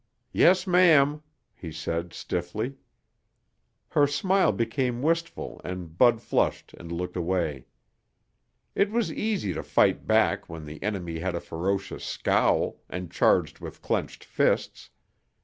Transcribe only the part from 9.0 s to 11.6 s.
easy to fight back when the enemy had a